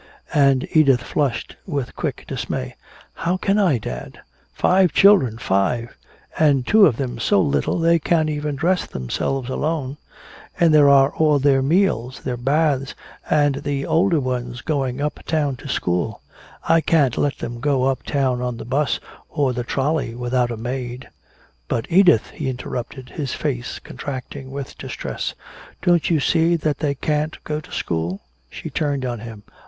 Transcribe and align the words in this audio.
And 0.33 0.67
Edith 0.71 1.03
flushed 1.03 1.57
with 1.67 1.95
quick 1.95 2.25
dismay. 2.27 2.75
"How 3.13 3.37
can 3.37 3.59
I, 3.59 3.77
dad? 3.77 4.19
Five 4.51 4.93
children 4.93 5.37
five! 5.37 5.95
And 6.39 6.65
two 6.65 6.87
of 6.87 6.97
them 6.97 7.19
so 7.19 7.39
little 7.39 7.77
they 7.77 7.99
can't 7.99 8.27
even 8.27 8.55
dress 8.55 8.87
themselves 8.87 9.47
alone! 9.47 9.97
And 10.59 10.73
there 10.73 10.89
are 10.89 11.13
all 11.13 11.37
their 11.37 11.61
meals 11.61 12.21
their 12.21 12.35
baths 12.35 12.95
and 13.29 13.57
the 13.57 13.85
older 13.85 14.19
ones 14.19 14.61
going 14.61 14.99
uptown 14.99 15.55
to 15.57 15.69
school! 15.69 16.21
I 16.67 16.81
can't 16.81 17.15
let 17.15 17.37
them 17.37 17.59
go 17.59 17.85
way 17.85 17.91
uptown 17.91 18.41
on 18.41 18.57
the 18.57 18.65
'bus 18.65 18.99
or 19.29 19.53
the 19.53 19.63
trolley 19.63 20.15
without 20.15 20.49
a 20.49 20.57
maid" 20.57 21.09
"But, 21.67 21.85
Edith!" 21.91 22.31
he 22.31 22.49
interrupted, 22.49 23.09
his 23.09 23.35
face 23.35 23.77
contracting 23.77 24.49
with 24.49 24.79
distress. 24.79 25.35
"Don't 25.83 26.09
you 26.09 26.19
see 26.19 26.55
that 26.55 26.79
they 26.79 26.95
can't 26.95 27.37
go 27.43 27.59
to 27.59 27.71
school?" 27.71 28.21
She 28.49 28.71
turned 28.71 29.05
on 29.05 29.19
him. 29.19 29.43